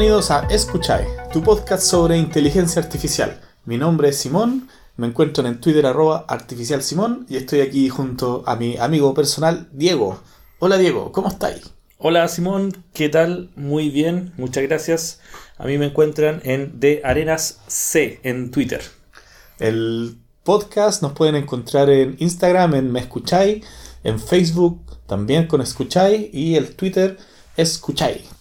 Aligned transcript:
Bienvenidos 0.00 0.30
a 0.30 0.46
Escuchai, 0.48 1.06
tu 1.30 1.42
podcast 1.42 1.82
sobre 1.82 2.16
inteligencia 2.16 2.80
artificial. 2.80 3.38
Mi 3.66 3.76
nombre 3.76 4.08
es 4.08 4.16
Simón, 4.16 4.66
me 4.96 5.06
encuentro 5.06 5.46
en 5.46 5.60
Twitter 5.60 5.84
arroba 5.84 6.24
artificial 6.26 6.82
Simón 6.82 7.26
y 7.28 7.36
estoy 7.36 7.60
aquí 7.60 7.90
junto 7.90 8.42
a 8.46 8.56
mi 8.56 8.78
amigo 8.78 9.12
personal 9.12 9.68
Diego. 9.72 10.18
Hola 10.58 10.78
Diego, 10.78 11.12
¿cómo 11.12 11.28
estáis? 11.28 11.74
Hola 11.98 12.26
Simón, 12.28 12.82
¿qué 12.94 13.10
tal? 13.10 13.50
Muy 13.56 13.90
bien, 13.90 14.32
muchas 14.38 14.62
gracias. 14.62 15.20
A 15.58 15.66
mí 15.66 15.76
me 15.76 15.88
encuentran 15.88 16.40
en 16.44 16.80
De 16.80 17.02
Arenas 17.04 17.60
C 17.66 18.20
en 18.22 18.50
Twitter. 18.50 18.80
El 19.58 20.16
podcast 20.44 21.02
nos 21.02 21.12
pueden 21.12 21.36
encontrar 21.36 21.90
en 21.90 22.16
Instagram 22.20 22.74
en 22.74 22.90
Me 22.90 23.00
Escucháis, 23.00 23.66
en 24.02 24.18
Facebook 24.18 24.80
también 25.06 25.46
con 25.46 25.60
Escucháis 25.60 26.32
y 26.32 26.54
el 26.54 26.74
Twitter 26.74 27.18
Escucháis. 27.54 28.39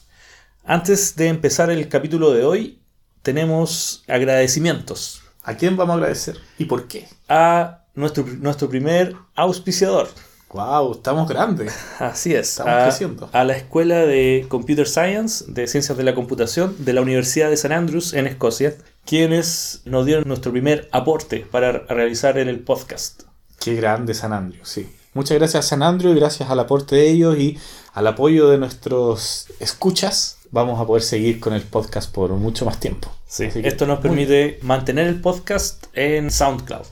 Antes 0.70 1.16
de 1.16 1.30
empezar 1.30 1.72
el 1.72 1.90
capítulo 1.90 2.30
de 2.30 2.46
hoy, 2.46 2.80
tenemos 3.24 4.04
agradecimientos. 4.08 5.24
¿A 5.42 5.56
quién 5.56 5.76
vamos 5.76 5.94
a 5.94 5.98
agradecer 5.98 6.38
y 6.60 6.66
por 6.66 6.88
qué? 6.88 7.08
A 7.28 7.86
nuestro, 7.96 8.24
nuestro 8.38 8.70
primer 8.70 9.16
auspiciador. 9.34 10.10
¡Wow! 10.54 10.92
Estamos 10.92 11.28
grandes. 11.28 11.76
Así 12.00 12.36
es. 12.36 12.50
Estamos 12.50 12.72
a, 12.72 12.84
creciendo. 12.84 13.30
a 13.34 13.44
la 13.46 13.54
Escuela 13.56 14.06
de 14.06 14.46
Computer 14.48 14.88
Science, 14.88 15.46
de 15.48 15.66
Ciencias 15.66 15.98
de 15.98 16.04
la 16.04 16.14
Computación, 16.14 16.76
de 16.78 16.94
la 16.94 17.02
Universidad 17.02 17.48
de 17.48 17.56
St. 17.56 17.74
Andrews, 17.74 18.14
en 18.14 18.28
Escocia, 18.28 18.76
quienes 19.08 19.82
nos 19.86 20.06
dieron 20.06 20.28
nuestro 20.28 20.52
primer 20.52 20.88
aporte 20.92 21.48
para 21.50 21.80
realizar 21.80 22.38
en 22.38 22.48
el 22.48 22.60
podcast. 22.60 23.24
Qué 23.60 23.74
grande 23.74 24.14
San 24.14 24.34
Andrew, 24.34 24.64
sí. 24.66 24.88
Muchas 25.16 25.40
gracias 25.40 25.66
San 25.66 25.82
Andrew 25.82 26.12
y 26.12 26.16
gracias 26.16 26.52
al 26.52 26.60
aporte 26.60 26.96
de 26.96 27.10
ellos 27.10 27.40
y 27.40 27.58
al 27.94 28.06
apoyo 28.06 28.48
de 28.50 28.60
nuestros 28.60 29.48
escuchas 29.60 30.39
vamos 30.52 30.80
a 30.80 30.86
poder 30.86 31.04
seguir 31.04 31.40
con 31.40 31.54
el 31.54 31.62
podcast 31.62 32.12
por 32.12 32.32
mucho 32.32 32.66
más 32.66 32.80
tiempo. 32.80 33.12
Esto 33.38 33.86
nos 33.86 34.00
permite 34.00 34.60
mantener 34.64 35.08
el 35.08 35.22
podcast 35.22 35.86
en 35.94 36.32
SoundCloud. 36.32 36.86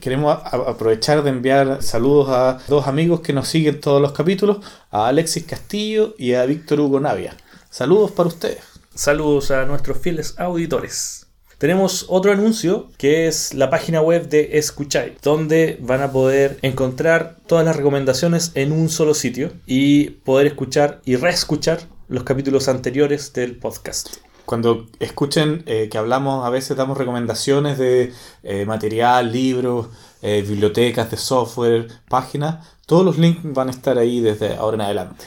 Queremos 0.00 0.38
aprovechar 0.44 1.22
de 1.24 1.30
enviar 1.30 1.82
saludos 1.82 2.28
a 2.30 2.58
dos 2.68 2.86
amigos 2.86 3.20
que 3.20 3.32
nos 3.32 3.48
siguen 3.48 3.80
todos 3.80 4.00
los 4.00 4.12
capítulos, 4.12 4.58
a 4.90 5.08
Alexis 5.08 5.44
Castillo 5.44 6.14
y 6.18 6.34
a 6.34 6.46
Víctor 6.46 6.80
Hugo 6.80 7.00
Navia. 7.00 7.36
Saludos 7.70 8.12
para 8.12 8.28
ustedes. 8.28 8.62
Saludos 8.94 9.50
a 9.50 9.64
nuestros 9.64 9.98
fieles 9.98 10.34
auditores. 10.38 11.26
Tenemos 11.58 12.06
otro 12.08 12.30
anuncio 12.30 12.88
que 12.98 13.26
es 13.26 13.52
la 13.52 13.68
página 13.68 14.00
web 14.00 14.28
de 14.28 14.58
Escuchai, 14.58 15.16
donde 15.22 15.76
van 15.80 16.02
a 16.02 16.12
poder 16.12 16.58
encontrar 16.62 17.36
todas 17.48 17.64
las 17.64 17.74
recomendaciones 17.74 18.52
en 18.54 18.70
un 18.70 18.88
solo 18.88 19.12
sitio 19.12 19.50
y 19.66 20.10
poder 20.10 20.46
escuchar 20.46 21.00
y 21.04 21.16
reescuchar 21.16 21.80
los 22.08 22.24
capítulos 22.24 22.66
anteriores 22.68 23.32
del 23.34 23.56
podcast. 23.56 24.16
Cuando 24.46 24.86
escuchen 24.98 25.62
eh, 25.66 25.90
que 25.90 25.98
hablamos, 25.98 26.46
a 26.46 26.50
veces 26.50 26.76
damos 26.76 26.96
recomendaciones 26.96 27.76
de 27.76 28.14
eh, 28.42 28.64
material, 28.64 29.30
libros, 29.30 29.88
eh, 30.22 30.42
bibliotecas 30.46 31.10
de 31.10 31.18
software, 31.18 31.88
páginas, 32.08 32.66
todos 32.86 33.04
los 33.04 33.18
links 33.18 33.42
van 33.44 33.68
a 33.68 33.72
estar 33.72 33.98
ahí 33.98 34.20
desde 34.20 34.56
ahora 34.56 34.76
en 34.76 34.80
adelante. 34.80 35.26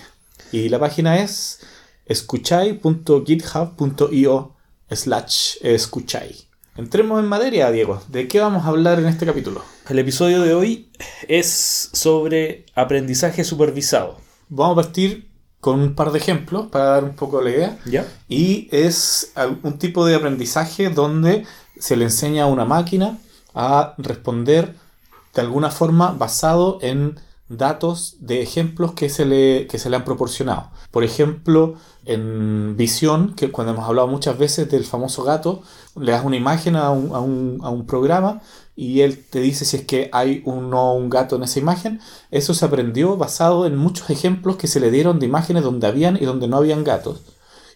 Y 0.52 0.70
la 0.70 0.80
página 0.80 1.22
es 1.22 1.60
escuchai.github.io 2.08 4.56
slash 4.90 5.58
escuchai. 5.62 6.36
Entremos 6.76 7.20
en 7.20 7.28
materia, 7.28 7.70
Diego. 7.70 8.02
¿De 8.08 8.28
qué 8.28 8.40
vamos 8.40 8.66
a 8.66 8.70
hablar 8.70 8.98
en 8.98 9.06
este 9.06 9.28
capítulo? 9.28 9.64
El 9.88 10.00
episodio 10.00 10.42
de 10.42 10.56
hoy 10.56 10.90
es 11.28 11.92
sobre 11.94 12.66
aprendizaje 12.74 13.44
supervisado. 13.44 14.18
Vamos 14.50 14.80
a 14.80 14.82
partir 14.82 15.31
con 15.62 15.80
un 15.80 15.94
par 15.96 16.12
de 16.12 16.18
ejemplos 16.20 16.68
para 16.68 16.86
dar 16.86 17.04
un 17.04 17.14
poco 17.14 17.42
la 17.42 17.52
idea. 17.52 17.80
¿Ya? 17.86 18.06
Y 18.28 18.68
es 18.72 19.32
un 19.64 19.78
tipo 19.78 20.06
de 20.06 20.16
aprendizaje 20.16 20.90
donde 20.90 21.46
se 21.80 21.96
le 21.96 22.06
enseña 22.06 22.44
a 22.44 22.48
una 22.48 22.66
máquina 22.66 23.18
a 23.54 23.94
responder 23.98 24.76
de 25.34 25.42
alguna 25.42 25.72
forma 25.72 26.12
basado 26.12 26.80
en 26.82 27.20
datos 27.58 28.18
de 28.20 28.42
ejemplos 28.42 28.94
que 28.94 29.10
se 29.10 29.26
le, 29.26 29.68
que 29.68 29.80
se 29.80 29.90
le 29.90 29.96
han 29.96 30.04
proporcionado. 30.06 30.70
Por 30.92 31.04
ejemplo, 31.04 31.76
en 32.06 32.76
visión, 32.78 33.34
que 33.36 33.52
cuando 33.52 33.74
hemos 33.74 33.88
hablado 33.88 34.08
muchas 34.08 34.38
veces 34.38 34.70
del 34.70 34.86
famoso 34.86 35.24
gato, 35.24 35.62
le 36.00 36.12
das 36.12 36.26
una 36.26 36.36
imagen 36.38 36.76
a 36.76 36.90
un, 36.92 37.12
a 37.64 37.70
un- 37.70 37.86
programa 37.86 38.42
y 38.76 39.02
él 39.02 39.24
te 39.30 39.40
dice 39.40 39.66
si 39.66 39.78
es 39.78 39.86
que 39.86 40.10
hay 40.14 40.42
un 40.46 40.70
no 40.70 40.94
un 40.94 41.10
gato 41.10 41.36
en 41.36 41.44
esa 41.44 41.60
imagen. 41.60 42.00
Eso 42.32 42.54
se 42.54 42.66
aprendió 42.66 43.18
basado 43.18 43.66
en 43.66 43.76
muchos 43.78 44.10
ejemplos 44.10 44.56
que 44.58 44.68
se 44.68 44.80
le 44.80 44.92
dieron 44.92 45.20
de 45.20 45.26
imágenes 45.26 45.64
donde 45.64 45.88
habían 45.88 46.18
y 46.18 46.26
donde 46.26 46.48
no 46.48 46.58
habían 46.58 46.84
gatos. 46.84 47.22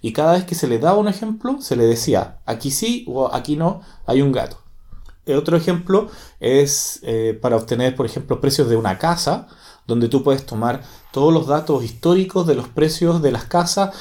Y 0.02 0.14
cada 0.14 0.34
vez 0.34 0.44
que 0.46 0.56
se 0.56 0.68
le 0.68 0.80
daba 0.80 0.98
un 1.00 1.08
ejemplo, 1.08 1.58
se 1.62 1.76
le 1.76 1.86
decía, 1.86 2.38
aquí 2.46 2.72
sí 2.72 3.06
o 3.08 3.34
aquí 3.34 3.56
no, 3.56 3.82
hay 4.06 4.22
un 4.22 4.32
gato. 4.32 4.58
Otro 5.28 5.58
ejemplo 5.58 6.08
es 6.40 7.00
eh, 7.02 7.38
para 7.42 7.56
obtener, 7.56 7.96
por 7.96 8.06
ejemplo, 8.06 8.40
precios 8.40 8.70
de 8.70 8.76
una 8.76 9.00
casa, 9.00 9.48
donde 9.88 10.10
tú 10.10 10.24
puedes 10.24 10.46
tomar 10.46 10.82
todos 11.12 11.34
los 11.34 11.48
datos 11.48 11.84
históricos 11.84 12.46
de 12.48 12.56
los 12.56 12.68
precios 12.68 13.22
de 13.22 13.32
las 13.32 13.46
casas 13.46 13.96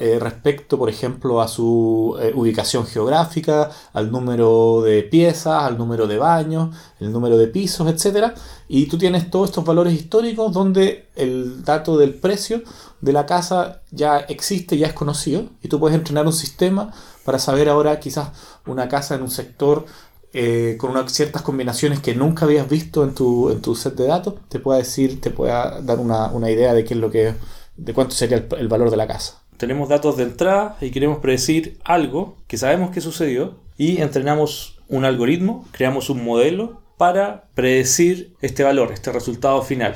eh, 0.00 0.18
respecto, 0.20 0.78
por 0.78 0.88
ejemplo, 0.88 1.40
a 1.40 1.46
su 1.46 2.16
eh, 2.20 2.32
ubicación 2.34 2.86
geográfica, 2.86 3.70
al 3.92 4.10
número 4.10 4.80
de 4.82 5.02
piezas, 5.02 5.62
al 5.62 5.76
número 5.76 6.06
de 6.06 6.18
baños, 6.18 6.74
el 6.98 7.12
número 7.12 7.36
de 7.36 7.48
pisos, 7.48 7.86
etc. 7.86 8.32
Y 8.66 8.86
tú 8.86 8.96
tienes 8.96 9.30
todos 9.30 9.50
estos 9.50 9.64
valores 9.64 9.92
históricos 9.92 10.52
donde 10.52 11.10
el 11.14 11.62
dato 11.64 11.98
del 11.98 12.14
precio 12.14 12.62
de 13.00 13.12
la 13.12 13.26
casa 13.26 13.82
ya 13.90 14.18
existe, 14.18 14.78
ya 14.78 14.86
es 14.88 14.94
conocido, 14.94 15.44
y 15.62 15.68
tú 15.68 15.78
puedes 15.78 15.96
entrenar 15.96 16.26
un 16.26 16.32
sistema 16.32 16.90
para 17.24 17.38
saber 17.38 17.68
ahora 17.68 18.00
quizás 18.00 18.30
una 18.66 18.88
casa 18.88 19.14
en 19.14 19.22
un 19.22 19.30
sector 19.30 19.84
eh, 20.32 20.76
con 20.78 20.90
unas 20.90 21.10
ciertas 21.12 21.42
combinaciones 21.42 22.00
que 22.00 22.14
nunca 22.14 22.44
habías 22.44 22.68
visto 22.68 23.02
en 23.04 23.14
tu, 23.14 23.50
en 23.50 23.62
tu 23.62 23.74
set 23.74 23.94
de 23.94 24.06
datos, 24.06 24.34
te 24.48 24.58
pueda 24.58 24.78
decir, 24.78 25.20
te 25.20 25.30
pueda 25.30 25.80
dar 25.80 25.98
una, 25.98 26.30
una 26.32 26.50
idea 26.50 26.74
de 26.74 26.84
qué 26.84 26.94
es 26.94 27.00
lo 27.00 27.10
que, 27.10 27.34
de 27.76 27.94
cuánto 27.94 28.14
sería 28.14 28.44
el, 28.58 28.68
valor 28.68 28.90
de 28.90 28.96
la 28.98 29.06
casa. 29.06 29.42
Tenemos 29.56 29.88
datos 29.88 30.16
de 30.16 30.24
entrada 30.24 30.76
y 30.80 30.90
queremos 30.90 31.18
predecir 31.18 31.78
algo 31.84 32.36
que 32.46 32.58
sabemos 32.58 32.90
que 32.90 33.00
sucedió 33.00 33.56
y 33.76 34.02
entrenamos 34.02 34.78
un 34.88 35.04
algoritmo, 35.04 35.66
creamos 35.72 36.10
un 36.10 36.22
modelo 36.22 36.82
para 36.98 37.48
predecir 37.54 38.34
este 38.40 38.64
valor, 38.64 38.92
este 38.92 39.12
resultado 39.12 39.62
final, 39.62 39.94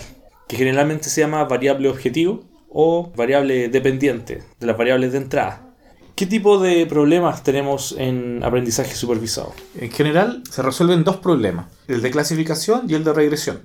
que 0.48 0.56
generalmente 0.56 1.08
se 1.10 1.20
llama 1.20 1.44
variable 1.44 1.88
objetivo 1.88 2.44
o 2.70 3.12
variable 3.14 3.68
dependiente 3.68 4.42
de 4.58 4.66
las 4.66 4.78
variables 4.78 5.12
de 5.12 5.18
entrada. 5.18 5.61
¿Qué 6.14 6.26
tipo 6.26 6.58
de 6.58 6.86
problemas 6.86 7.42
tenemos 7.42 7.94
en 7.98 8.44
aprendizaje 8.44 8.94
supervisado? 8.94 9.54
En 9.78 9.90
general, 9.90 10.42
se 10.50 10.62
resuelven 10.62 11.04
dos 11.04 11.16
problemas, 11.16 11.66
el 11.88 12.02
de 12.02 12.10
clasificación 12.10 12.82
y 12.88 12.94
el 12.94 13.02
de 13.04 13.12
regresión. 13.12 13.62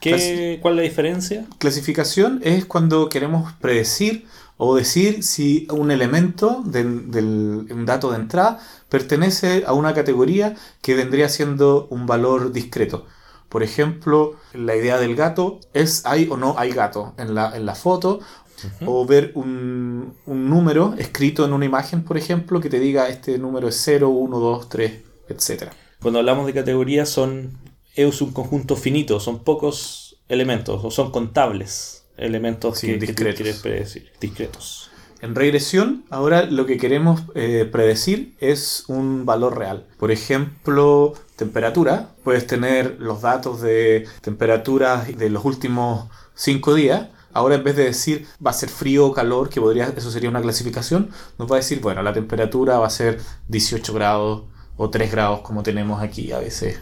¿Qué, 0.00 0.58
¿Cuál 0.60 0.74
es 0.74 0.76
la 0.76 0.82
diferencia? 0.82 1.46
Clasificación 1.58 2.40
es 2.44 2.64
cuando 2.66 3.08
queremos 3.08 3.52
predecir 3.54 4.26
o 4.58 4.74
decir 4.74 5.22
si 5.22 5.66
un 5.70 5.90
elemento 5.90 6.62
del, 6.66 7.10
del- 7.10 7.66
un 7.70 7.84
dato 7.86 8.10
de 8.10 8.16
entrada 8.16 8.58
pertenece 8.88 9.64
a 9.66 9.72
una 9.72 9.94
categoría 9.94 10.54
que 10.82 10.94
vendría 10.94 11.28
siendo 11.28 11.86
un 11.90 12.06
valor 12.06 12.52
discreto. 12.52 13.06
Por 13.48 13.62
ejemplo, 13.62 14.34
la 14.54 14.74
idea 14.74 14.98
del 14.98 15.14
gato 15.14 15.60
es 15.72 16.04
hay 16.04 16.26
o 16.30 16.36
no 16.36 16.56
hay 16.58 16.72
gato 16.72 17.14
en 17.16 17.34
la, 17.34 17.56
en 17.56 17.64
la 17.64 17.74
foto. 17.76 18.18
O 18.84 19.04
ver 19.06 19.32
un, 19.34 20.14
un 20.26 20.48
número 20.50 20.94
escrito 20.98 21.44
en 21.44 21.52
una 21.52 21.64
imagen, 21.64 22.02
por 22.04 22.16
ejemplo, 22.16 22.60
que 22.60 22.70
te 22.70 22.80
diga 22.80 23.08
este 23.08 23.38
número 23.38 23.68
es 23.68 23.80
0, 23.84 24.08
1, 24.08 24.38
2, 24.38 24.68
3, 24.68 24.92
etc. 25.28 25.70
Cuando 26.00 26.18
hablamos 26.20 26.46
de 26.46 26.54
categorías 26.54 27.08
son 27.08 27.58
es 27.94 28.20
un 28.20 28.32
conjunto 28.32 28.76
finito, 28.76 29.20
son 29.20 29.42
pocos 29.42 30.16
elementos 30.28 30.84
o 30.84 30.90
son 30.90 31.10
contables 31.10 32.04
elementos 32.16 32.78
Sí, 32.78 32.86
que, 32.88 32.98
que 32.98 33.06
discretos. 33.06 33.60
predecir, 33.62 34.10
discretos. 34.20 34.90
En 35.22 35.34
regresión, 35.34 36.04
ahora 36.10 36.42
lo 36.44 36.66
que 36.66 36.76
queremos 36.76 37.22
eh, 37.34 37.66
predecir 37.70 38.34
es 38.38 38.84
un 38.88 39.24
valor 39.24 39.58
real. 39.58 39.86
Por 39.98 40.10
ejemplo, 40.12 41.14
temperatura. 41.36 42.10
Puedes 42.22 42.46
tener 42.46 42.96
los 43.00 43.22
datos 43.22 43.62
de 43.62 44.06
temperaturas 44.20 45.16
de 45.16 45.30
los 45.30 45.44
últimos 45.46 46.08
5 46.34 46.74
días. 46.74 47.08
Ahora 47.36 47.56
en 47.56 47.64
vez 47.64 47.76
de 47.76 47.84
decir 47.84 48.26
va 48.44 48.50
a 48.50 48.54
ser 48.54 48.70
frío 48.70 49.06
o 49.06 49.12
calor, 49.12 49.50
que 49.50 49.60
podría, 49.60 49.92
eso 49.94 50.10
sería 50.10 50.30
una 50.30 50.40
clasificación, 50.40 51.10
nos 51.38 51.50
va 51.50 51.56
a 51.56 51.58
decir, 51.58 51.80
bueno, 51.80 52.02
la 52.02 52.14
temperatura 52.14 52.78
va 52.78 52.86
a 52.86 52.90
ser 52.90 53.20
18 53.48 53.92
grados 53.92 54.44
o 54.78 54.88
3 54.88 55.10
grados 55.10 55.40
como 55.40 55.62
tenemos 55.62 56.02
aquí 56.02 56.32
a 56.32 56.38
veces 56.38 56.78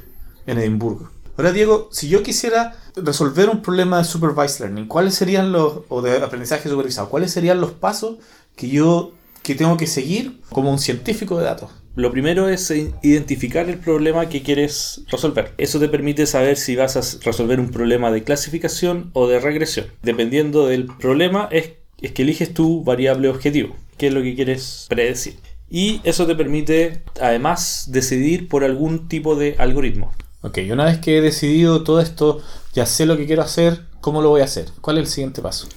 en 0.47 0.59
Edimburgo. 0.59 1.11
Ahora, 1.37 1.51
Diego, 1.51 1.89
si 1.91 2.09
yo 2.09 2.23
quisiera 2.23 2.77
resolver 2.95 3.51
un 3.51 3.62
problema 3.62 3.99
de 3.99 4.05
supervised 4.05 4.61
learning, 4.61 4.87
¿cuáles 4.87 5.17
serían 5.17 5.51
los, 5.51 5.81
o 5.89 6.01
de 6.03 6.23
aprendizaje 6.23 6.69
supervisado, 6.69 7.09
cuáles 7.09 7.33
serían 7.33 7.61
los 7.61 7.73
pasos 7.73 8.19
que 8.55 8.69
yo 8.69 9.11
que 9.43 9.56
tengo 9.56 9.77
que 9.77 9.89
seguir 9.89 10.41
como 10.51 10.71
un 10.71 10.79
científico 10.79 11.37
de 11.37 11.45
datos? 11.47 11.71
Lo 11.96 12.11
primero 12.11 12.49
es 12.49 12.70
eh, 12.70 12.93
identificar 13.02 13.69
el 13.69 13.79
problema 13.79 14.29
que 14.29 14.43
quieres 14.43 15.02
resolver. 15.08 15.52
Eso 15.58 15.79
te 15.79 15.88
permite 15.88 16.26
saber 16.26 16.56
si 16.56 16.75
vas 16.75 16.96
a 16.96 17.25
resolver 17.25 17.61
un 17.61 17.70
problema 17.70 18.11
de 18.11 18.25
clasificación 18.25 19.11
o 19.12 19.29
de 19.29 19.38
regresión. 19.38 19.87
Dependiendo 20.02 20.67
del 20.67 20.87
problema 20.87 21.49
es, 21.52 21.70
es 22.00 22.12
que 22.12 22.23
eliges 22.23 22.52
tu 22.52 22.82
variable 22.82 23.29
objetivo. 23.29 23.76
qué 23.96 24.08
es 24.08 24.12
lo 24.12 24.23
que 24.23 24.35
quieres 24.35 24.87
predecir. 24.88 25.37
Y 25.70 26.00
eso 26.05 26.26
te 26.26 26.35
permite 26.35 27.02
además 27.20 27.87
decidir 27.88 28.49
por 28.49 28.64
algún 28.64 29.08
tipo 29.08 29.37
de 29.37 29.55
algoritmo. 29.58 30.12
Ok, 30.43 30.58
una 30.70 30.85
vez 30.85 30.99
que 30.99 31.19
he 31.19 31.20
decidido 31.23 31.85
todo 31.85 32.00
esto, 32.00 32.43
ya 32.75 32.87
sé 32.87 33.06
lo 33.06 33.17
que 33.17 33.26
quiero 33.26 33.43
hacer, 33.43 33.81
¿cómo 34.00 34.20
lo 34.20 34.29
voy 34.29 34.43
a 34.43 34.44
hacer? 34.44 34.67
¿Cuál 34.81 34.99
es 34.99 35.05
el 35.05 35.08
siguiente 35.08 35.41
paso? 35.41 35.69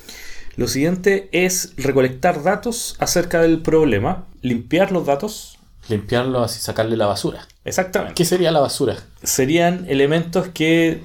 Lo 0.57 0.67
siguiente 0.67 1.29
es 1.31 1.73
recolectar 1.77 2.43
datos 2.43 2.95
acerca 2.99 3.41
del 3.41 3.61
problema, 3.61 4.25
limpiar 4.41 4.91
los 4.91 5.05
datos. 5.05 5.56
Limpiarlo 5.89 6.44
así, 6.44 6.60
sacarle 6.60 6.98
la 6.98 7.06
basura. 7.06 7.48
Exactamente. 7.66 8.16
¿Qué 8.16 8.25
sería 8.25 8.51
la 8.51 8.60
basura? 8.60 8.98
Serían 9.24 9.86
elementos 9.89 10.48
que 10.50 11.01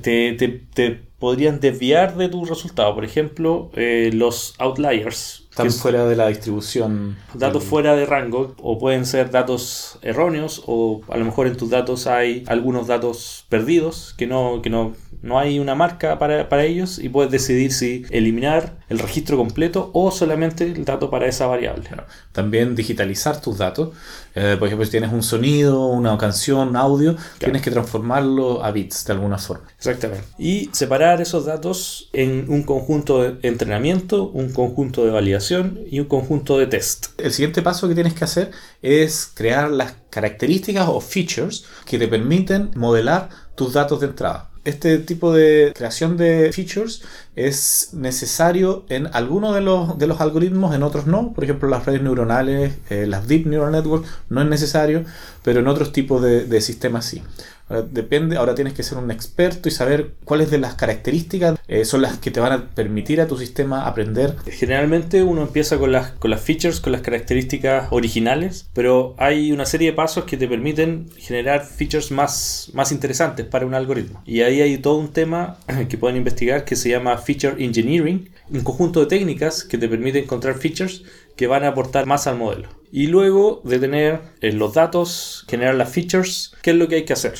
te, 0.00 0.32
te- 0.34 0.48
te 0.74 1.00
podrían 1.18 1.60
desviar 1.60 2.16
de 2.16 2.28
tu 2.28 2.44
resultado. 2.44 2.94
Por 2.94 3.04
ejemplo, 3.04 3.70
eh, 3.74 4.10
los 4.12 4.54
outliers. 4.58 5.41
Están 5.52 5.70
fuera 5.70 6.06
de 6.06 6.16
la 6.16 6.28
distribución. 6.28 7.18
datos 7.34 7.62
fuera 7.62 7.94
de 7.94 8.06
rango 8.06 8.54
o 8.62 8.78
pueden 8.78 9.04
ser 9.04 9.30
datos 9.30 9.98
erróneos 10.00 10.62
o 10.66 11.02
a 11.10 11.18
lo 11.18 11.26
mejor 11.26 11.46
en 11.46 11.58
tus 11.58 11.68
datos 11.68 12.06
hay 12.06 12.42
algunos 12.46 12.86
datos 12.86 13.44
perdidos 13.50 14.14
que 14.16 14.26
no, 14.26 14.62
que 14.62 14.70
no, 14.70 14.94
no 15.20 15.38
hay 15.38 15.58
una 15.58 15.74
marca 15.74 16.18
para, 16.18 16.48
para 16.48 16.64
ellos 16.64 16.98
y 16.98 17.10
puedes 17.10 17.30
decidir 17.30 17.70
si 17.70 18.06
eliminar 18.08 18.78
el 18.88 18.98
registro 18.98 19.36
completo 19.36 19.90
o 19.92 20.10
solamente 20.10 20.64
el 20.64 20.86
dato 20.86 21.10
para 21.10 21.26
esa 21.26 21.46
variable. 21.46 21.84
También 22.32 22.74
digitalizar 22.74 23.38
tus 23.38 23.58
datos. 23.58 23.90
Eh, 24.34 24.56
por 24.58 24.68
ejemplo, 24.68 24.86
si 24.86 24.90
tienes 24.90 25.12
un 25.12 25.22
sonido, 25.22 25.86
una 25.88 26.16
canción, 26.16 26.68
un 26.68 26.76
audio, 26.76 27.14
tienes 27.36 27.60
que 27.60 27.70
transformarlo 27.70 28.64
a 28.64 28.70
bits 28.70 29.04
de 29.04 29.12
alguna 29.12 29.36
forma. 29.36 29.64
Exactamente. 29.76 30.24
Y 30.38 30.70
separar 30.72 31.20
esos 31.20 31.44
datos 31.44 32.08
en 32.14 32.46
un 32.48 32.62
conjunto 32.62 33.22
de 33.22 33.46
entrenamiento, 33.46 34.30
un 34.30 34.50
conjunto 34.50 35.04
de 35.04 35.10
validación 35.10 35.41
y 35.50 36.00
un 36.00 36.06
conjunto 36.06 36.58
de 36.58 36.66
test. 36.66 37.18
El 37.18 37.32
siguiente 37.32 37.62
paso 37.62 37.88
que 37.88 37.94
tienes 37.94 38.14
que 38.14 38.24
hacer 38.24 38.50
es 38.80 39.30
crear 39.34 39.70
las 39.70 39.94
características 40.10 40.88
o 40.88 41.00
features 41.00 41.64
que 41.84 41.98
te 41.98 42.08
permiten 42.08 42.70
modelar 42.76 43.28
tus 43.54 43.72
datos 43.72 44.00
de 44.00 44.06
entrada. 44.06 44.50
Este 44.64 44.98
tipo 44.98 45.32
de 45.32 45.72
creación 45.74 46.16
de 46.16 46.52
features 46.52 47.02
es 47.34 47.90
necesario 47.92 48.84
en 48.88 49.08
algunos 49.12 49.54
de 49.54 49.62
los, 49.62 49.98
de 49.98 50.06
los 50.06 50.20
algoritmos, 50.20 50.74
en 50.74 50.82
otros 50.82 51.06
no. 51.06 51.32
Por 51.32 51.44
ejemplo, 51.44 51.68
las 51.68 51.86
redes 51.86 52.02
neuronales, 52.02 52.74
eh, 52.90 53.06
las 53.06 53.26
Deep 53.26 53.46
Neural 53.46 53.72
Networks, 53.72 54.08
no 54.28 54.42
es 54.42 54.48
necesario, 54.48 55.04
pero 55.42 55.60
en 55.60 55.68
otros 55.68 55.92
tipos 55.92 56.22
de, 56.22 56.44
de 56.44 56.60
sistemas 56.60 57.06
sí. 57.06 57.22
Ahora, 57.68 57.82
depende, 57.90 58.36
ahora 58.36 58.54
tienes 58.54 58.74
que 58.74 58.82
ser 58.82 58.98
un 58.98 59.10
experto 59.10 59.68
y 59.68 59.72
saber 59.72 60.14
cuáles 60.24 60.50
de 60.50 60.58
las 60.58 60.74
características 60.74 61.58
eh, 61.68 61.84
son 61.84 62.02
las 62.02 62.18
que 62.18 62.30
te 62.30 62.40
van 62.40 62.52
a 62.52 62.68
permitir 62.70 63.20
a 63.20 63.26
tu 63.26 63.38
sistema 63.38 63.86
aprender 63.86 64.36
Generalmente 64.46 65.22
uno 65.22 65.42
empieza 65.42 65.78
con 65.78 65.92
las, 65.92 66.10
con 66.12 66.30
las 66.30 66.40
features, 66.40 66.80
con 66.80 66.92
las 66.92 67.02
características 67.02 67.88
originales, 67.90 68.68
pero 68.72 69.14
hay 69.18 69.52
una 69.52 69.64
serie 69.64 69.90
de 69.90 69.96
pasos 69.96 70.24
que 70.24 70.36
te 70.36 70.48
permiten 70.48 71.08
generar 71.16 71.64
features 71.64 72.10
más, 72.10 72.70
más 72.74 72.92
interesantes 72.92 73.46
para 73.46 73.64
un 73.66 73.74
algoritmo. 73.74 74.22
Y 74.26 74.42
ahí 74.42 74.60
hay 74.60 74.78
todo 74.78 74.96
un 74.96 75.12
tema 75.12 75.56
que 75.88 75.98
pueden 75.98 76.16
investigar 76.16 76.64
que 76.64 76.76
se 76.76 76.90
llama 76.90 77.16
Feature 77.24 77.64
Engineering, 77.64 78.30
un 78.50 78.62
conjunto 78.62 79.00
de 79.00 79.06
técnicas 79.06 79.64
que 79.64 79.78
te 79.78 79.88
permite 79.88 80.18
encontrar 80.18 80.58
features 80.58 81.02
que 81.36 81.46
van 81.46 81.64
a 81.64 81.68
aportar 81.68 82.06
más 82.06 82.26
al 82.26 82.36
modelo. 82.36 82.68
Y 82.90 83.06
luego 83.06 83.62
de 83.64 83.78
tener 83.78 84.20
eh, 84.40 84.52
los 84.52 84.74
datos, 84.74 85.44
generar 85.48 85.74
las 85.74 85.90
features, 85.90 86.54
¿qué 86.62 86.70
es 86.70 86.76
lo 86.76 86.88
que 86.88 86.96
hay 86.96 87.04
que 87.04 87.14
hacer? 87.14 87.34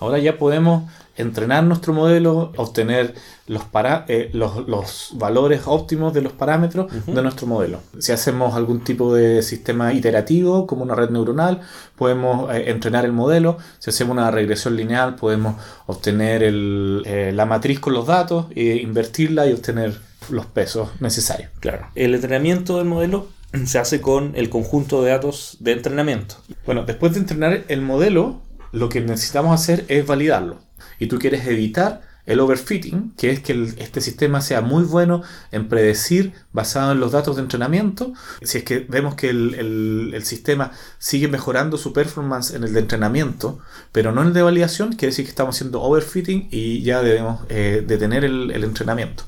Ahora 0.00 0.18
ya 0.18 0.38
podemos 0.38 0.90
entrenar 1.16 1.64
nuestro 1.64 1.92
modelo, 1.92 2.52
obtener 2.56 3.14
los, 3.46 3.64
para- 3.64 4.04
eh, 4.08 4.30
los, 4.32 4.66
los 4.68 5.10
valores 5.14 5.62
óptimos 5.66 6.12
de 6.12 6.20
los 6.22 6.32
parámetros 6.32 6.86
de 7.06 7.22
nuestro 7.22 7.46
modelo. 7.46 7.80
Si 7.98 8.12
hacemos 8.12 8.54
algún 8.54 8.80
tipo 8.84 9.14
de 9.14 9.42
sistema 9.42 9.92
iterativo, 9.92 10.66
como 10.66 10.82
una 10.82 10.94
red 10.94 11.10
neuronal, 11.10 11.60
podemos 11.96 12.52
eh, 12.54 12.70
entrenar 12.70 13.04
el 13.04 13.12
modelo. 13.12 13.58
Si 13.78 13.90
hacemos 13.90 14.12
una 14.12 14.30
regresión 14.30 14.76
lineal, 14.76 15.14
podemos 15.16 15.56
obtener 15.86 16.42
el, 16.42 17.02
eh, 17.06 17.32
la 17.34 17.46
matriz 17.46 17.80
con 17.80 17.92
los 17.94 18.06
datos, 18.06 18.46
e 18.54 18.76
invertirla 18.76 19.46
y 19.46 19.52
obtener 19.52 19.98
los 20.30 20.46
pesos 20.46 20.88
necesarios. 21.00 21.50
Claro. 21.60 21.86
El 21.94 22.14
entrenamiento 22.14 22.78
del 22.78 22.86
modelo 22.86 23.28
se 23.64 23.78
hace 23.78 24.00
con 24.00 24.32
el 24.34 24.50
conjunto 24.50 25.02
de 25.04 25.10
datos 25.12 25.56
de 25.60 25.72
entrenamiento. 25.72 26.34
Bueno, 26.66 26.84
después 26.84 27.12
de 27.14 27.20
entrenar 27.20 27.64
el 27.68 27.80
modelo, 27.80 28.40
lo 28.72 28.88
que 28.88 29.00
necesitamos 29.00 29.58
hacer 29.58 29.84
es 29.88 30.04
validarlo. 30.06 30.58
Y 30.98 31.06
tú 31.06 31.18
quieres 31.18 31.46
evitar 31.46 32.02
el 32.26 32.40
overfitting, 32.40 33.12
que 33.16 33.30
es 33.30 33.40
que 33.40 33.72
este 33.78 34.00
sistema 34.00 34.40
sea 34.40 34.60
muy 34.60 34.84
bueno 34.84 35.22
en 35.52 35.68
predecir 35.68 36.32
basado 36.52 36.92
en 36.92 37.00
los 37.00 37.12
datos 37.12 37.36
de 37.36 37.42
entrenamiento. 37.42 38.12
Si 38.42 38.58
es 38.58 38.64
que 38.64 38.80
vemos 38.80 39.14
que 39.14 39.30
el, 39.30 40.20
sistema 40.24 40.72
sigue 40.98 41.28
mejorando 41.28 41.78
su 41.78 41.92
performance 41.92 42.52
en 42.52 42.64
el 42.64 42.72
de 42.72 42.80
entrenamiento, 42.80 43.60
pero 43.92 44.10
no 44.10 44.22
en 44.22 44.28
el 44.28 44.34
de 44.34 44.42
validación, 44.42 44.90
quiere 44.90 45.12
decir 45.12 45.24
que 45.24 45.30
estamos 45.30 45.54
haciendo 45.54 45.80
overfitting 45.82 46.48
y 46.50 46.82
ya 46.82 47.00
debemos 47.00 47.42
eh, 47.48 47.84
detener 47.86 48.24
el, 48.24 48.50
el 48.50 48.64
entrenamiento. 48.64 49.24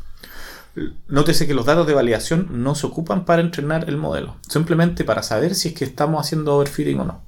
Nótese 1.08 1.46
que 1.46 1.54
los 1.54 1.66
datos 1.66 1.86
de 1.86 1.94
validación 1.94 2.48
no 2.62 2.74
se 2.74 2.86
ocupan 2.86 3.24
para 3.24 3.42
entrenar 3.42 3.88
el 3.88 3.96
modelo, 3.96 4.36
simplemente 4.48 5.04
para 5.04 5.22
saber 5.22 5.54
si 5.54 5.68
es 5.68 5.74
que 5.74 5.84
estamos 5.84 6.24
haciendo 6.24 6.56
overfitting 6.56 7.00
o 7.00 7.04
no. 7.04 7.27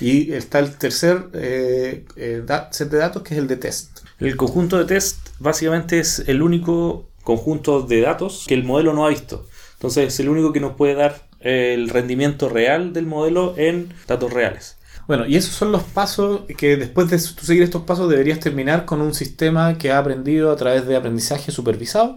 Y 0.00 0.32
está 0.32 0.58
el 0.58 0.76
tercer 0.76 1.28
eh, 1.34 2.04
eh, 2.16 2.42
da- 2.44 2.68
set 2.72 2.90
de 2.90 2.98
datos 2.98 3.22
que 3.22 3.34
es 3.34 3.40
el 3.40 3.46
de 3.48 3.56
test. 3.56 4.00
El 4.18 4.36
conjunto 4.36 4.78
de 4.78 4.84
test 4.84 5.28
básicamente 5.38 5.98
es 5.98 6.20
el 6.26 6.42
único 6.42 7.08
conjunto 7.22 7.82
de 7.82 8.00
datos 8.00 8.44
que 8.46 8.54
el 8.54 8.64
modelo 8.64 8.92
no 8.92 9.06
ha 9.06 9.08
visto. 9.10 9.46
Entonces 9.74 10.08
es 10.08 10.20
el 10.20 10.28
único 10.28 10.52
que 10.52 10.60
nos 10.60 10.74
puede 10.76 10.94
dar 10.94 11.22
el 11.40 11.88
rendimiento 11.90 12.48
real 12.48 12.92
del 12.92 13.06
modelo 13.06 13.54
en 13.56 13.92
datos 14.06 14.32
reales. 14.32 14.76
Bueno, 15.06 15.26
y 15.26 15.36
esos 15.36 15.54
son 15.54 15.70
los 15.72 15.82
pasos 15.82 16.42
que 16.56 16.76
después 16.78 17.10
de 17.10 17.18
tú 17.18 17.44
seguir 17.44 17.62
estos 17.62 17.82
pasos 17.82 18.08
deberías 18.08 18.40
terminar 18.40 18.86
con 18.86 19.02
un 19.02 19.12
sistema 19.12 19.76
que 19.76 19.92
ha 19.92 19.98
aprendido 19.98 20.50
a 20.50 20.56
través 20.56 20.86
de 20.86 20.96
aprendizaje 20.96 21.52
supervisado 21.52 22.16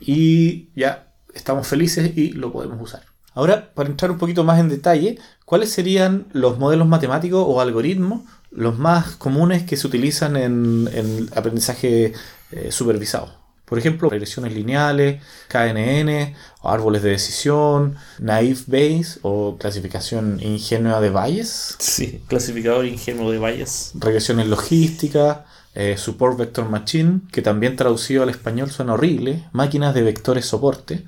y 0.00 0.70
ya 0.74 1.12
estamos 1.34 1.66
felices 1.66 2.16
y 2.16 2.30
lo 2.32 2.50
podemos 2.52 2.80
usar. 2.80 3.02
Ahora, 3.34 3.70
para 3.74 3.88
entrar 3.88 4.10
un 4.10 4.18
poquito 4.18 4.44
más 4.44 4.60
en 4.60 4.68
detalle, 4.68 5.18
¿cuáles 5.44 5.70
serían 5.72 6.26
los 6.32 6.58
modelos 6.58 6.86
matemáticos 6.88 7.44
o 7.46 7.60
algoritmos 7.60 8.22
los 8.50 8.78
más 8.78 9.16
comunes 9.16 9.64
que 9.64 9.76
se 9.76 9.86
utilizan 9.86 10.36
en, 10.36 10.88
en 10.92 11.28
aprendizaje 11.34 12.12
eh, 12.52 12.70
supervisado? 12.70 13.42
Por 13.64 13.78
ejemplo, 13.78 14.10
regresiones 14.10 14.52
lineales, 14.52 15.22
KNN, 15.48 16.34
o 16.60 16.68
árboles 16.70 17.02
de 17.02 17.10
decisión, 17.10 17.96
naive 18.20 18.60
Bayes 18.66 19.18
o 19.22 19.56
clasificación 19.58 20.38
ingenua 20.42 21.00
de 21.00 21.08
Bayes, 21.10 21.74
Sí, 21.78 22.22
clasificador 22.28 22.84
ingenuo 22.86 23.30
de 23.32 23.38
valles. 23.38 23.92
regresiones 23.94 24.46
logísticas, 24.48 25.38
eh, 25.74 25.96
Support 25.96 26.38
Vector 26.38 26.68
Machine, 26.68 27.22
que 27.32 27.42
también 27.42 27.74
traducido 27.76 28.22
al 28.22 28.28
español 28.28 28.70
suena 28.70 28.92
horrible, 28.94 29.44
máquinas 29.52 29.94
de 29.94 30.02
vectores 30.02 30.44
soporte, 30.46 31.04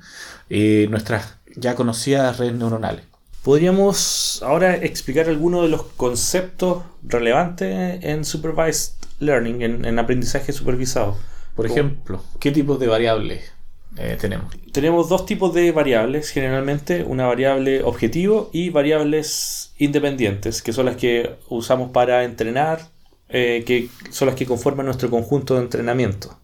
y 0.49 0.87
nuestras 0.89 1.35
ya 1.57 1.75
conocidas 1.75 2.37
redes 2.37 2.53
neuronales. 2.53 3.03
Podríamos 3.43 4.41
ahora 4.43 4.75
explicar 4.75 5.27
algunos 5.29 5.63
de 5.63 5.69
los 5.69 5.83
conceptos 5.83 6.83
relevantes 7.03 8.03
en 8.03 8.25
supervised 8.25 8.93
learning, 9.19 9.61
en, 9.61 9.85
en 9.85 9.99
aprendizaje 9.99 10.51
supervisado. 10.51 11.17
Por 11.55 11.65
ejemplo, 11.65 12.21
¿qué 12.39 12.51
tipos 12.51 12.79
de 12.79 12.87
variables 12.87 13.51
eh, 13.97 14.17
tenemos? 14.19 14.53
Tenemos 14.71 15.09
dos 15.09 15.25
tipos 15.25 15.53
de 15.53 15.71
variables 15.71 16.29
generalmente, 16.29 17.03
una 17.03 17.25
variable 17.25 17.81
objetivo 17.83 18.49
y 18.53 18.69
variables 18.69 19.73
independientes, 19.77 20.61
que 20.61 20.73
son 20.73 20.85
las 20.85 20.97
que 20.97 21.35
usamos 21.49 21.91
para 21.91 22.23
entrenar, 22.25 22.89
eh, 23.29 23.63
que 23.65 23.89
son 24.11 24.27
las 24.27 24.35
que 24.35 24.45
conforman 24.45 24.85
nuestro 24.85 25.09
conjunto 25.09 25.55
de 25.55 25.61
entrenamiento. 25.61 26.37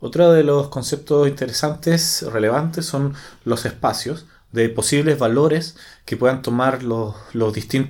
Otro 0.00 0.32
de 0.32 0.44
los 0.44 0.68
conceptos 0.68 1.28
interesantes, 1.28 2.24
relevantes, 2.32 2.86
son 2.86 3.14
los 3.44 3.66
espacios 3.66 4.26
de 4.52 4.68
posibles 4.68 5.18
valores 5.18 5.76
que 6.04 6.16
puedan 6.16 6.42
tomar 6.42 6.82
los, 6.82 7.14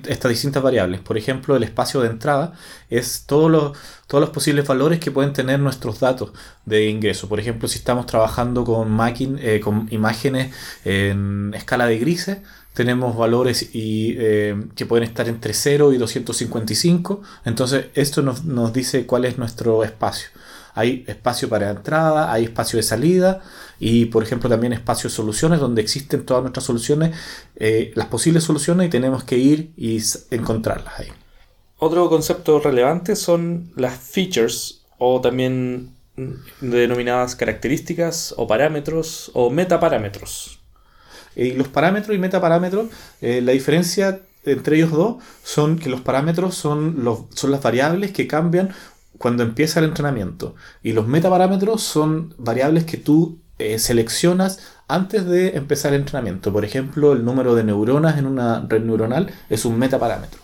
estas 0.07 0.29
distintas 0.29 0.61
variables. 0.61 0.99
Por 0.99 1.17
ejemplo, 1.17 1.55
el 1.55 1.63
espacio 1.63 2.01
de 2.01 2.09
entrada 2.09 2.53
es 2.89 3.23
todos 3.25 3.49
los, 3.49 4.29
posibles 4.29 4.67
valores 4.67 4.99
que 4.99 5.09
pueden 5.09 5.33
tener 5.33 5.59
nuestros 5.59 5.99
datos 5.99 6.31
de 6.65 6.87
ingreso. 6.89 7.27
Por 7.27 7.39
ejemplo, 7.39 7.67
si 7.67 7.79
estamos 7.79 8.05
trabajando 8.05 8.63
con, 8.63 8.99
eh, 9.39 9.61
imágenes 9.89 10.53
en 10.85 11.53
escala 11.55 11.87
de 11.87 11.97
grises, 11.97 12.39
tenemos 12.73 13.17
valores 13.17 13.69
eh, 13.73 14.55
que 14.75 14.85
pueden 14.85 15.03
estar 15.03 15.27
entre 15.27 15.53
0 15.53 15.93
y 15.93 15.97
255. 15.97 17.21
Entonces, 17.45 17.87
esto 17.95 18.21
nos, 18.21 18.45
nos 18.45 18.71
dice 18.71 19.05
cuál 19.07 19.25
es 19.25 19.37
nuestro 19.37 19.83
espacio. 19.83 20.29
Hay 20.73 21.03
espacio 21.07 21.49
para 21.49 21.69
entrada, 21.69 22.31
hay 22.31 22.45
espacio 22.45 22.77
de 22.77 22.83
salida 22.83 23.41
y, 23.79 24.05
por 24.05 24.23
ejemplo, 24.23 24.49
también 24.49 24.73
espacio 24.73 25.09
de 25.09 25.15
soluciones 25.15 25.59
donde 25.59 25.81
existen 25.81 26.25
todas 26.25 26.43
nuestras 26.43 26.65
soluciones, 26.65 27.15
eh, 27.55 27.91
las 27.95 28.07
posibles 28.07 28.43
soluciones 28.43 28.87
y 28.87 28.89
tenemos 28.89 29.23
que 29.23 29.37
ir 29.37 29.73
y 29.75 30.01
encontrarlas 30.31 30.99
ahí. 30.99 31.07
Otro 31.77 32.09
concepto 32.09 32.59
relevante 32.59 33.15
son 33.15 33.71
las 33.75 33.97
features 33.97 34.83
o 34.97 35.19
también 35.19 35.95
mm, 36.15 36.33
denominadas 36.61 37.35
características 37.35 38.35
o 38.37 38.47
parámetros 38.47 39.31
o 39.33 39.49
metaparámetros. 39.49 40.59
Y 41.35 41.53
los 41.53 41.69
parámetros 41.69 42.15
y 42.15 42.19
metaparámetros, 42.19 42.87
eh, 43.21 43.41
la 43.41 43.53
diferencia 43.53 44.21
entre 44.43 44.77
ellos 44.77 44.91
dos 44.91 45.23
son 45.43 45.77
que 45.77 45.89
los 45.89 46.01
parámetros 46.01 46.55
son, 46.55 47.03
los, 47.03 47.25
son 47.33 47.51
las 47.51 47.61
variables 47.61 48.11
que 48.11 48.27
cambian 48.27 48.73
cuando 49.21 49.43
empieza 49.43 49.79
el 49.79 49.85
entrenamiento. 49.85 50.55
Y 50.81 50.93
los 50.93 51.07
metaparámetros 51.07 51.83
son 51.83 52.33
variables 52.39 52.85
que 52.85 52.97
tú 52.97 53.39
eh, 53.59 53.77
seleccionas 53.77 54.59
antes 54.87 55.25
de 55.25 55.55
empezar 55.55 55.93
el 55.93 56.01
entrenamiento. 56.01 56.51
Por 56.51 56.65
ejemplo, 56.65 57.13
el 57.13 57.23
número 57.23 57.53
de 57.53 57.63
neuronas 57.63 58.17
en 58.17 58.25
una 58.25 58.65
red 58.67 58.81
neuronal 58.81 59.31
es 59.49 59.63
un 59.63 59.77
metaparámetro. 59.77 60.41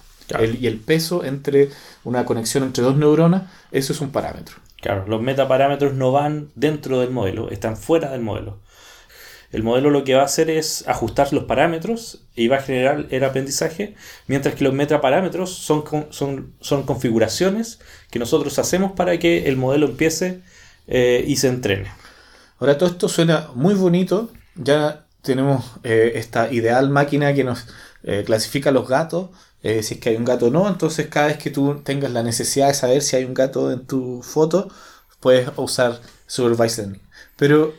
y 0.62 0.67
el 0.67 0.77
peso 0.77 1.24
entre 1.24 1.69
una 2.03 2.24
conexión 2.24 2.63
entre 2.63 2.84
dos 2.84 2.96
neuronas, 2.98 3.43
eso 3.72 3.93
es 3.93 4.01
un 4.01 4.12
parámetro. 4.12 4.57
Claro, 4.79 5.05
los 5.07 5.22
metaparámetros 5.22 5.93
no 5.93 6.12
van 6.12 6.50
dentro 6.53 7.00
del 7.00 7.10
modelo, 7.10 7.50
están 7.50 7.77
fuera 7.77 8.12
del 8.12 8.22
modelo. 8.22 8.60
El 9.51 9.63
modelo 9.63 9.89
lo 9.89 10.03
que 10.03 10.13
va 10.13 10.22
a 10.22 10.25
hacer 10.25 10.51
es 10.51 10.88
ajustar 10.88 11.34
los 11.34 11.46
parámetros 11.46 12.26
y 12.38 12.48
va 12.48 12.58
a 12.58 12.62
generar 12.62 13.08
el 13.10 13.24
aprendizaje, 13.24 13.96
mientras 14.27 14.56
que 14.56 14.63
los 14.63 14.74
metaparámetros 14.74 15.51
son, 15.51 15.84
son, 16.12 16.53
son 16.62 16.84
configuraciones 16.84 17.79
que 18.12 18.20
nosotros 18.20 18.60
hacemos 18.60 18.91
para 18.94 19.17
que 19.17 19.50
el 19.50 19.58
modelo 19.58 19.88
empiece 19.88 20.41
eh, 20.88 21.25
y 21.27 21.36
se 21.38 21.48
entrene. 21.48 21.91
Ahora 22.60 22.77
todo 22.77 22.89
esto 22.89 23.10
suena 23.10 23.50
muy 23.56 23.74
bonito, 23.74 24.32
ya 24.56 25.08
tenemos 25.24 25.65
eh, 25.84 26.13
esta 26.15 26.53
ideal 26.53 26.89
máquina 26.89 27.34
que 27.34 27.44
nos 27.44 27.65
eh, 28.03 28.24
clasifica 28.25 28.72
los 28.72 28.88
gatos, 28.88 29.32
si 29.63 29.96
es 29.96 30.00
que 30.00 30.10
hay 30.10 30.15
un 30.15 30.24
gato 30.24 30.46
o 30.46 30.50
no, 30.50 30.65
entonces 30.70 31.08
cada 31.08 31.27
vez 31.27 31.38
que 31.38 31.50
tú 31.50 31.82
tengas 31.84 32.12
la 32.12 32.24
necesidad 32.24 32.70
de 32.70 32.74
saber 32.74 33.01
si 33.01 33.17
hay 33.17 33.25
un 33.25 33.34
gato 33.34 33.70
en 33.74 33.86
tu 33.86 34.22
foto, 34.24 34.70
puedes 35.20 35.50
usar 35.58 36.00
Supervised. 36.25 36.96
Pero 37.36 37.74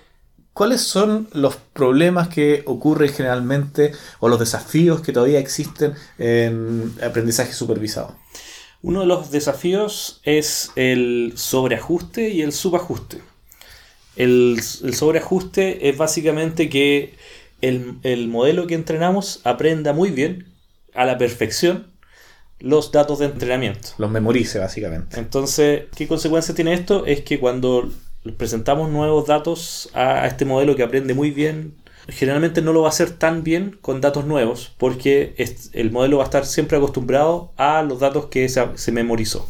¿Cuáles 0.58 0.80
son 0.80 1.28
los 1.34 1.54
problemas 1.54 2.26
que 2.26 2.64
ocurren 2.66 3.12
generalmente 3.12 3.92
o 4.18 4.28
los 4.28 4.40
desafíos 4.40 5.00
que 5.02 5.12
todavía 5.12 5.38
existen 5.38 5.94
en 6.18 6.92
aprendizaje 7.00 7.52
supervisado? 7.52 8.16
Uno 8.82 9.02
de 9.02 9.06
los 9.06 9.30
desafíos 9.30 10.20
es 10.24 10.72
el 10.74 11.34
sobreajuste 11.36 12.30
y 12.30 12.42
el 12.42 12.52
subajuste. 12.52 13.18
El, 14.16 14.60
sobreajuste 14.60 15.90
es 15.90 15.96
básicamente 15.96 16.68
que 16.68 17.14
el, 17.60 18.26
modelo 18.26 18.66
que 18.66 18.74
entrenamos 18.74 19.40
aprenda 19.44 19.92
muy 19.92 20.10
bien, 20.10 20.48
a 20.92 21.04
la 21.04 21.18
perfección, 21.18 21.86
los 22.58 22.90
datos 22.90 23.20
de 23.20 23.26
entrenamiento. 23.26 23.90
Los 23.98 24.10
memorice, 24.10 24.58
básicamente. 24.58 25.20
Entonces, 25.20 25.84
¿qué 25.96 26.08
consecuencia 26.08 26.52
tiene 26.52 26.74
esto? 26.74 27.06
Es 27.06 27.20
que 27.20 27.38
cuando 27.38 27.92
presentamos 28.36 28.90
nuevos 28.90 29.26
datos 29.26 29.90
a, 29.94 30.26
este 30.26 30.44
modelo 30.44 30.76
que 30.76 30.82
aprende 30.82 31.14
muy 31.14 31.30
bien, 31.30 31.74
generalmente 32.08 32.62
no 32.62 32.72
lo 32.72 32.82
va 32.82 32.88
a 32.88 32.90
hacer 32.90 33.10
tan 33.10 33.42
bien 33.44 33.78
con 33.80 34.00
datos 34.00 34.24
nuevos, 34.24 34.74
porque 34.78 35.34
el 35.72 35.90
modelo 35.90 36.18
va 36.18 36.24
a 36.24 36.26
estar 36.26 36.46
siempre 36.46 36.78
acostumbrado 36.78 37.52
a 37.56 37.82
los 37.82 38.00
datos 38.00 38.26
que 38.26 38.48
se, 38.48 38.92
memorizó. 38.92 39.48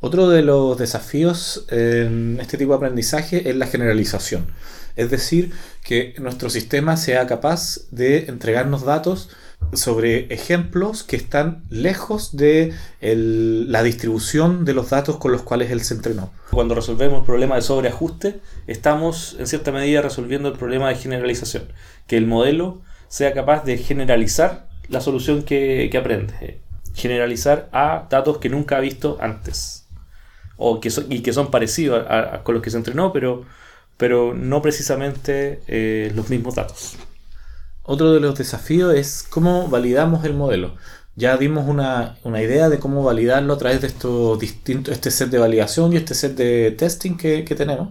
Otro 0.00 0.28
de 0.28 0.42
los 0.42 0.76
desafíos 0.76 1.66
en 1.70 2.38
este 2.40 2.58
tipo 2.58 2.72
de 2.72 2.76
aprendizaje 2.76 3.48
es 3.48 3.56
la 3.56 3.66
generalización. 3.66 4.46
Es 4.96 5.10
decir, 5.10 5.52
que 5.82 6.14
nuestro 6.18 6.50
sistema 6.50 6.96
sea 6.96 7.26
capaz 7.26 7.80
de 7.90 8.26
entregarnos 8.26 8.84
datos 8.84 9.30
sobre 9.72 10.32
ejemplos 10.32 11.02
que 11.02 11.16
están 11.16 11.64
lejos 11.70 12.36
de 12.36 12.74
la 13.00 13.82
distribución 13.82 14.64
de 14.64 14.74
los 14.74 14.90
datos 14.90 15.16
con 15.16 15.32
los 15.32 15.42
cuales 15.42 15.70
él 15.70 15.80
se 15.80 15.94
entrenó. 15.94 16.30
Cuando 16.50 16.74
resolvemos 16.74 17.20
el 17.20 17.24
problema 17.26 17.56
de 17.56 17.62
sobreajuste, 17.62 18.40
estamos 18.66 19.36
en 19.38 19.46
cierta 19.46 19.72
medida 19.72 20.02
resolviendo 20.02 20.48
el 20.48 20.58
problema 20.58 20.88
de 20.88 20.96
generalización, 20.96 21.64
que 22.06 22.16
el 22.16 22.26
modelo 22.26 22.82
sea 23.08 23.32
capaz 23.32 23.64
de 23.64 23.78
generalizar 23.78 24.68
la 24.88 25.00
solución 25.00 25.42
que, 25.42 25.90
aprende, 25.98 26.60
generalizar 26.94 27.68
a 27.72 28.06
datos 28.10 28.38
que 28.38 28.48
nunca 28.48 28.76
ha 28.76 28.80
visto 28.80 29.18
antes, 29.20 29.86
o 30.56 30.80
que 30.80 30.92
y 31.08 31.20
que 31.20 31.32
son 31.32 31.50
parecidos 31.50 32.06
con 32.42 32.54
los 32.54 32.62
que 32.62 32.70
se 32.70 32.76
entrenó, 32.76 33.12
pero, 33.12 33.44
pero 33.96 34.34
no 34.34 34.62
precisamente 34.62 35.60
eh, 35.66 36.12
los 36.14 36.30
mismos 36.30 36.54
datos. 36.54 36.96
Otro 37.84 38.12
de 38.12 38.20
los 38.20 38.36
desafíos 38.38 38.94
es 38.94 39.24
cómo 39.28 39.68
validamos 39.68 40.24
el 40.24 40.34
modelo. 40.34 40.74
Ya 41.16 41.36
dimos 41.36 41.68
una, 41.68 42.18
idea 42.24 42.68
de 42.68 42.78
cómo 42.78 43.04
validarlo 43.04 43.52
a 43.52 43.58
través 43.58 43.82
de 43.82 43.88
estos 43.88 44.38
distintos, 44.40 44.92
este 44.92 45.10
set 45.10 45.28
de 45.30 45.38
validación 45.38 45.92
y 45.92 45.96
este 45.96 46.14
set 46.14 46.34
de 46.34 46.70
testing 46.72 47.16
que, 47.16 47.42
tenemos. 47.42 47.90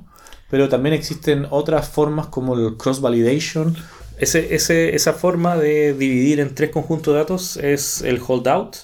Pero 0.50 0.68
también 0.68 0.94
existen 0.94 1.48
otras 1.50 1.88
formas 1.88 2.28
como 2.28 2.56
el 2.56 2.76
cross-validation. 2.76 3.76
Esa 4.18 5.14
forma 5.14 5.58
de 5.58 5.94
dividir 5.94 6.40
en 6.40 6.56
tres 6.56 6.72
conjuntos 6.72 7.14
de 7.14 7.20
datos 7.20 7.58
es 7.58 8.02
el 8.02 8.20
holdout. 8.26 8.76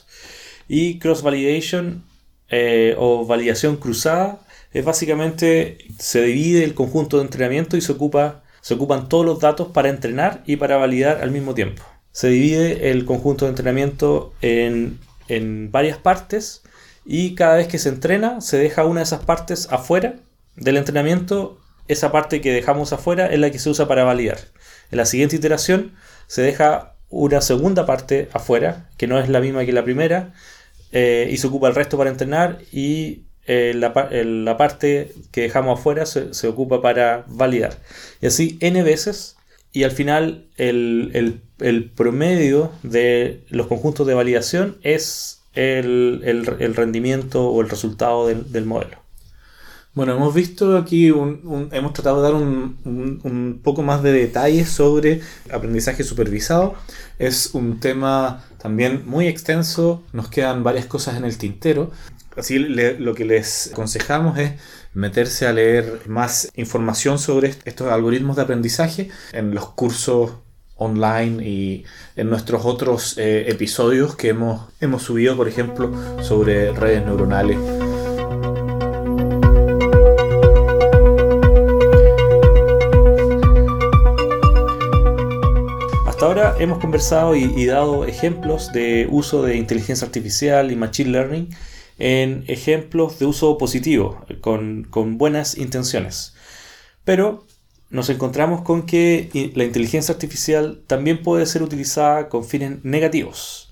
Y 0.68 1.00
cross-validation 1.00 2.04
eh, 2.50 2.96
o 2.98 3.25
validación 3.25 3.78
cruzada 3.78 4.39
es 4.74 4.86
básicamente 4.86 5.80
se 5.98 6.22
divide 6.22 6.63
el 6.63 6.75
conjunto 6.75 7.18
de 7.18 7.24
entrenamiento 7.24 7.78
y 7.78 7.82
se 7.82 7.92
ocupa 7.92 8.44
se 8.62 8.74
ocupan 8.74 9.10
todos 9.10 9.25
los 9.25 9.39
datos 9.39 9.70
para 9.70 9.89
entrenar 9.89 10.44
y 10.46 10.58
para 10.58 10.78
validar 10.78 11.22
al 11.22 11.32
mismo 11.32 11.54
tiempo. 11.54 11.84
Se 12.12 12.28
divide 12.30 12.92
el 12.92 13.06
conjunto 13.06 13.46
de 13.46 13.50
entrenamiento 13.50 14.34
en, 14.42 15.00
varias 15.72 15.98
partes 15.98 16.63
y 17.06 17.36
cada 17.36 17.58
vez 17.58 17.68
que 17.68 17.78
se 17.78 17.89
entrena 17.89 18.42
se 18.42 18.58
deja 18.58 18.86
una 18.86 19.01
de 19.01 19.04
esas 19.04 19.24
partes 19.24 19.68
afuera 19.72 20.16
del 20.56 20.78
entrenamiento. 20.78 21.60
Esa 21.88 22.12
parte 22.12 22.42
que 22.42 22.51
dejamos 22.51 22.94
afuera 22.94 23.28
es 23.28 23.39
la 23.39 23.51
que 23.51 23.60
se 23.60 23.70
usa 23.70 23.88
para 23.88 24.04
validar. 24.04 24.39
En 24.92 24.98
la 24.98 25.06
siguiente 25.06 25.36
iteración 25.36 25.94
se 26.28 26.42
deja 26.42 26.96
una 27.10 27.42
segunda 27.42 27.86
parte 27.86 28.30
afuera, 28.34 28.89
que 28.98 29.08
no 29.08 29.20
es 29.20 29.30
la 29.30 29.39
misma 29.39 29.66
que 29.66 29.74
la 29.74 29.84
primera, 29.84 30.34
eh, 30.92 31.28
y 31.32 31.38
se 31.38 31.48
ocupa 31.48 31.68
el 31.68 31.75
resto 31.75 31.98
para 31.98 32.10
entrenar 32.10 32.60
y 32.72 33.24
eh, 33.51 33.74
la, 33.74 34.58
parte 34.58 35.12
que 35.32 35.41
dejamos 35.41 35.79
afuera 35.79 36.06
se, 36.06 36.48
ocupa 36.48 36.84
para 36.84 37.25
validar. 37.27 37.79
Y 38.22 38.27
así 38.27 38.60
n 38.62 38.84
veces. 38.84 39.38
Y 39.74 39.86
al 39.86 39.91
final 39.91 40.46
el, 40.58 41.41
promedio 41.96 42.72
de 42.84 43.44
los 43.50 43.65
conjuntos 43.65 44.06
de 44.06 44.13
validación 44.13 44.77
es 44.84 45.41
el, 45.56 46.46
rendimiento 46.75 47.50
o 47.50 47.62
el 47.62 47.70
resultado 47.72 48.27
del, 48.27 48.65
modelo. 48.65 48.98
Bueno, 49.96 50.15
hemos 50.15 50.36
visto 50.36 50.77
aquí, 50.77 51.08
hemos 51.08 51.94
tratado 51.94 52.18
de 52.18 52.22
dar 52.22 52.36
un, 52.36 52.77
un, 53.24 53.62
poco 53.63 53.82
más 53.82 54.03
de 54.03 54.12
detalles 54.12 54.70
sobre 54.70 55.22
aprendizaje 55.51 56.03
supervisado. 56.03 56.75
Es 57.18 57.56
un 57.56 57.79
tema 57.79 58.46
también 58.62 59.03
muy 59.08 59.25
extenso, 59.27 60.03
nos 60.13 60.29
quedan 60.29 60.63
varias 60.63 60.86
cosas 60.86 61.18
en 61.18 61.25
el 61.25 61.36
tintero. 61.39 61.91
Así 62.39 62.58
lo 62.58 63.15
que 63.15 63.25
les 63.25 63.72
aconsejamos 63.74 64.39
es 64.39 64.53
meterse 64.93 65.46
a 65.46 65.51
leer 65.51 66.03
más 66.08 66.50
información 66.55 67.19
sobre 67.19 67.53
estos 67.65 67.91
algoritmos 67.91 68.38
de 68.38 68.43
aprendizaje 68.43 69.10
en 69.34 69.53
los 69.53 69.72
cursos 69.72 70.31
online 70.77 71.46
y 71.46 71.84
en 72.15 72.29
nuestros 72.29 72.63
otros 72.63 73.17
eh, 73.17 73.48
episodios 73.50 74.15
que 74.15 74.29
hemos, 74.29 74.69
hemos 74.79 75.03
subido, 75.03 75.36
por 75.36 75.50
ejemplo, 75.50 75.91
sobre 76.24 76.72
redes 76.72 77.05
neuronales. 77.05 77.58
Hasta 86.08 86.25
ahora 86.25 86.55
hemos 86.58 86.79
conversado 86.79 87.36
y 87.36 87.65
dado 87.65 88.05
ejemplos 88.05 88.72
de 88.72 89.10
uso 89.12 89.43
de 89.43 89.58
inteligencia 89.58 90.05
artificial 90.05 90.72
y 90.72 90.77
machine 90.77 91.10
learning 91.10 91.50
en 92.00 92.46
ejemplos 92.48 93.20
de 93.20 93.25
uso 93.25 93.58
positivo, 93.58 94.25
con, 94.41 95.18
buenas 95.18 95.58
intenciones. 95.58 96.34
Pero 97.03 97.46
nos 97.89 98.10
encontramos 98.10 98.62
con 98.62 98.86
que 98.86 99.51
la 99.56 99.65
inteligencia 99.65 100.13
artificial 100.13 100.82
también 100.88 101.22
puede 101.22 101.46
ser 101.46 101.62
utilizada 101.62 102.29
con 102.29 102.46
fines 102.46 102.84
negativos. 102.84 103.72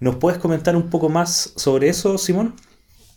¿Nos 0.00 0.16
puedes 0.16 0.38
comentar 0.38 0.76
un 0.76 0.90
poco 0.90 1.08
más 1.08 1.52
sobre 1.56 1.88
eso, 1.88 2.18
Simón? 2.18 2.54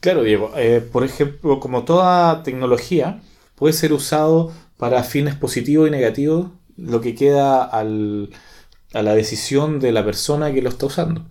Claro, 0.01 0.23
Diego. 0.23 0.51
Eh, 0.57 0.81
por 0.91 1.03
ejemplo, 1.03 1.59
como 1.59 1.83
toda 1.83 2.43
tecnología, 2.43 3.21
puede 3.55 3.73
ser 3.73 3.93
usado 3.93 4.53
para 4.77 5.03
fines 5.03 5.35
positivos 5.35 5.87
y 5.87 5.91
negativos, 5.91 6.51
lo 6.75 7.01
que 7.01 7.15
queda 7.15 7.63
a 7.63 7.83
la 7.83 9.15
decisión 9.15 9.79
de 9.79 9.91
la 9.93 10.03
persona 10.03 10.53
que 10.53 10.61
lo 10.61 10.69
está 10.69 10.87
usando 10.87 11.25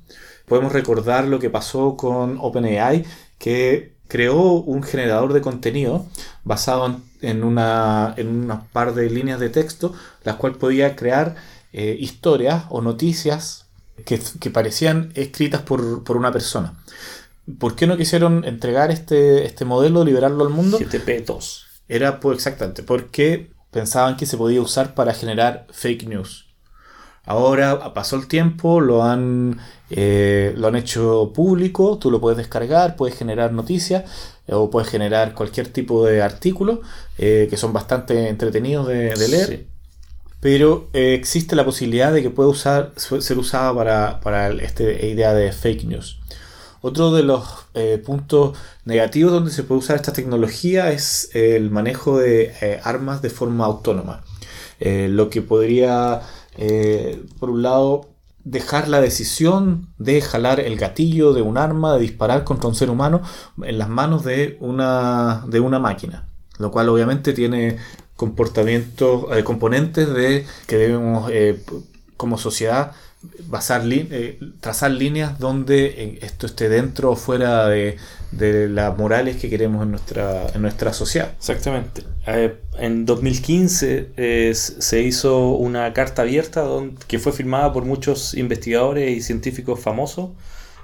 podemos 0.53 0.75
recordar 0.75 1.29
lo 1.29 1.39
que 1.39 1.49
pasó 1.49 1.97
con 1.97 2.37
OpenAI, 2.39 3.07
que 3.39 3.95
creó 4.07 4.53
un 4.53 4.83
generador 4.83 5.33
de 5.33 5.41
contenido 5.41 6.05
basado 6.45 7.01
en, 7.23 7.43
una, 7.43 8.13
en 8.19 8.53
par 8.71 8.93
de 8.93 9.09
líneas 9.09 9.41
de 9.41 9.49
texto, 9.49 9.95
las 10.25 10.37
cuales 10.37 10.59
podía 10.59 10.95
crear 10.95 11.37
eh, 11.73 11.97
historias 11.99 12.65
o 12.69 12.83
noticias 12.83 13.65
que, 14.05 14.21
parecían 14.51 15.11
escritas 15.15 15.63
por, 15.63 15.81
una 16.15 16.33
persona. 16.33 16.75
¿Por 17.59 17.75
qué 17.75 17.87
no 17.87 17.97
quisieron 17.97 18.45
entregar 18.45 18.91
este, 18.91 19.47
este 19.47 19.65
modelo, 19.65 20.05
liberarlo 20.05 20.45
al 20.45 20.51
mundo? 20.51 20.79
GTP2. 20.79 21.63
Era 21.89 22.21
pues, 22.21 22.37
exactamente 22.37 22.83
porque 22.83 23.53
pensaban 23.71 24.19
que 24.19 24.27
se 24.27 24.37
podía 24.37 24.61
usar 24.61 24.95
para 24.95 25.15
generar 25.15 25.67
fake 25.73 26.07
news. 26.09 26.52
Ahora 27.25 27.95
pasó 27.95 28.17
el 28.17 28.27
tiempo, 28.27 28.81
lo 28.81 29.05
han, 29.05 29.61
eh, 29.91 30.53
lo 30.57 30.67
han 30.67 30.75
hecho 30.75 31.33
público, 31.33 31.97
tú 31.99 32.11
lo 32.11 32.21
puedes 32.21 32.37
descargar, 32.37 32.97
puedes 32.97 33.17
generar 33.17 33.53
noticias 33.53 34.05
eh, 34.49 34.55
o 34.55 34.71
puedes 34.71 34.89
generar 34.89 35.33
cualquier 35.33 35.69
tipo 35.69 36.05
de 36.05 36.21
artículo 36.21 36.81
eh, 37.19 37.47
que 37.49 37.57
son 37.57 37.73
bastante 37.73 38.29
entretenidos 38.29 38.89
de, 38.89 39.15
de 39.15 39.29
leer. 39.29 39.47
Sí. 39.47 39.67
Pero 40.41 40.89
existe 40.93 41.55
la 41.55 41.65
posibilidad 41.65 42.13
de 42.13 42.23
que 42.23 42.31
pueda 42.31 42.49
usar, 42.49 42.93
ser 42.97 43.39
usada 43.39 43.73
para, 43.73 44.21
para 44.21 44.51
este 44.51 45.07
idea 45.07 45.33
de 45.33 45.53
fake 45.53 45.85
news. 45.85 46.19
Otro 46.81 47.13
de 47.13 47.23
los 47.23 47.45
puntos 48.05 48.59
negativos 48.85 49.31
donde 49.31 49.53
se 49.53 49.63
puede 49.63 49.79
usar 49.79 49.95
esta 49.95 50.13
tecnología 50.13 50.91
es 50.91 51.31
el 51.33 51.71
manejo 51.71 52.19
de 52.19 52.81
armas 52.83 53.23
de 53.23 53.31
forma 53.31 53.67
autónoma. 53.67 54.25
Lo 54.81 55.31
que 55.31 55.43
podría, 55.43 56.23
eh, 56.57 57.25
por 57.39 57.51
un 57.51 57.63
lado, 57.63 58.11
dejar 58.45 58.89
la 58.89 59.01
decisión 59.01 59.89
de 59.99 60.21
jalar 60.21 60.61
el 60.61 60.77
gatillo 60.77 61.33
de 61.33 61.43
un 61.43 61.59
arma, 61.59 61.95
de 61.95 62.01
disparar 62.01 62.45
contra 62.45 62.69
un 62.69 62.75
ser 62.75 62.91
humano, 62.91 63.23
en 63.63 63.79
las 63.79 63.89
manos 63.89 64.25
de 64.25 64.57
una, 64.61 65.45
de 65.47 65.61
una 65.61 65.79
máquina. 65.79 66.27
Lo 66.59 66.71
cual 66.71 66.89
obviamente 66.89 67.33
tiene 67.33 67.79
comportamientos, 68.17 69.25
eh, 69.37 69.45
componentes 69.45 70.13
de 70.13 70.47
que 70.67 70.77
debemos 70.77 71.31
eh, 71.33 71.63
como 72.17 72.39
sociedad 72.39 72.93
trazar 74.61 74.91
líneas 74.91 75.39
donde 75.39 76.19
esto 76.23 76.47
esté 76.47 76.69
dentro 76.69 77.13
o 77.13 77.17
fuera 77.17 77.69
de, 77.69 77.97
de 78.33 78.69
las 78.69 78.97
morales 78.97 79.37
que 79.37 79.49
queremos 79.51 79.83
en 79.85 79.91
nuestra, 79.93 80.47
en 80.55 80.63
nuestra 80.63 80.93
sociedad. 80.93 81.33
Exactamente. 81.39 82.03
Eh, 82.27 82.57
en 82.79 83.05
2015 83.07 84.11
eh, 84.17 84.53
se 84.55 85.03
hizo 85.03 85.51
una 85.51 85.93
carta 85.93 86.23
abierta 86.23 86.63
don- 86.63 86.97
que 87.07 87.19
fue 87.19 87.33
firmada 87.33 87.73
por 87.73 87.85
muchos 87.85 88.35
investigadores 88.35 89.17
y 89.17 89.21
científicos 89.23 89.81
famosos, 89.81 90.31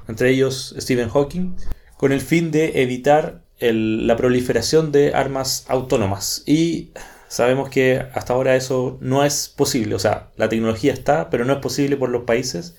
entre 0.09 0.31
ellos 0.31 0.75
Stephen 0.79 1.09
Hawking, 1.09 1.55
con 1.97 2.13
el 2.13 2.21
fin 2.21 2.51
de 2.51 2.83
evitar 2.83 3.43
el- 3.59 4.07
la 4.07 4.17
proliferación 4.17 4.93
de 4.93 5.15
armas 5.15 5.65
autónomas. 5.69 6.43
Y 6.47 6.91
sabemos 7.29 7.69
que 7.71 8.05
hasta 8.15 8.33
ahora 8.35 8.57
eso 8.57 8.99
no 9.01 9.25
es 9.25 9.49
posible. 9.49 9.95
O 9.95 9.99
sea, 9.99 10.31
la 10.37 10.49
tecnología 10.49 10.93
está, 10.93 11.29
pero 11.31 11.45
no 11.45 11.55
es 11.55 11.59
posible 11.61 11.97
por 11.97 12.09
los 12.11 12.25
países 12.25 12.77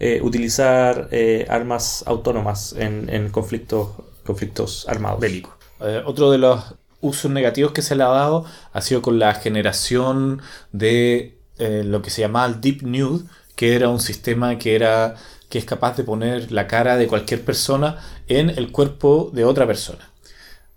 eh, 0.00 0.20
utilizar 0.22 1.08
eh, 1.10 1.44
armas 1.48 2.04
autónomas 2.06 2.72
en, 2.78 3.08
en 3.10 3.30
conflictos, 3.30 3.88
conflictos 4.28 4.86
armados. 4.88 5.20
bélico. 5.20 5.56
Eh, 5.80 6.02
otro 6.04 6.30
de 6.30 6.36
los 6.36 6.62
usos 7.00 7.30
negativos 7.30 7.72
que 7.72 7.80
se 7.80 7.96
le 7.96 8.02
ha 8.02 8.08
dado 8.08 8.44
ha 8.72 8.80
sido 8.82 9.00
con 9.00 9.18
la 9.18 9.32
generación 9.34 10.42
de 10.72 11.38
eh, 11.56 11.82
lo 11.82 12.02
que 12.02 12.10
se 12.10 12.20
llamaba 12.20 12.46
el 12.46 12.60
Deep 12.60 12.82
Nude, 12.82 13.24
que 13.56 13.74
era 13.74 13.88
un 13.88 14.00
sistema 14.00 14.58
que 14.58 14.74
era 14.74 15.14
que 15.48 15.58
es 15.58 15.64
capaz 15.64 15.96
de 15.96 16.04
poner 16.04 16.52
la 16.52 16.66
cara 16.66 16.98
de 16.98 17.06
cualquier 17.06 17.42
persona 17.42 17.96
en 18.26 18.50
el 18.50 18.70
cuerpo 18.70 19.30
de 19.32 19.46
otra 19.46 19.66
persona. 19.66 20.07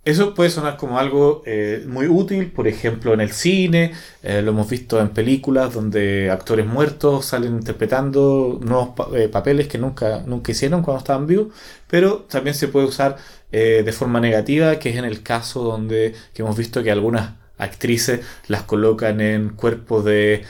Eso 0.04 0.34
puede 0.34 0.50
sonar 0.50 0.76
como 0.78 0.98
algo 0.98 1.44
eh, 1.46 1.84
muy 1.86 2.08
útil, 2.08 2.50
por 2.50 2.66
ejemplo, 2.66 3.14
en 3.14 3.20
el 3.20 3.30
cine, 3.30 3.92
eh, 4.24 4.42
lo 4.42 4.50
hemos 4.50 4.68
visto 4.68 5.00
en 5.00 5.10
películas 5.10 5.72
donde 5.72 6.28
actores 6.28 6.66
muertos 6.66 7.26
salen 7.26 7.54
interpretando 7.54 8.58
nuevos 8.60 8.94
eh, 9.14 9.28
papeles 9.28 9.68
que 9.68 9.78
nunca, 9.78 10.24
nunca 10.26 10.50
hicieron 10.50 10.82
cuando 10.82 10.98
estaban 10.98 11.28
vivos, 11.28 11.54
pero 11.88 12.26
también 12.28 12.56
se 12.56 12.66
puede 12.66 12.86
usar 12.86 13.16
de 13.52 13.92
forma 13.92 14.18
negativa, 14.18 14.78
que 14.78 14.88
es 14.88 14.96
en 14.96 15.04
el 15.04 15.22
caso 15.22 15.62
donde 15.62 16.14
que 16.32 16.40
hemos 16.40 16.56
visto 16.56 16.82
que 16.82 16.90
algunas 16.90 17.34
actrices 17.58 18.20
las 18.48 18.62
colocan 18.62 19.20
en 19.20 19.50
cuerpos 19.50 20.06
de, 20.06 20.42